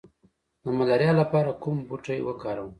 [0.63, 2.69] د ملاریا لپاره کوم بوټی وکاروم؟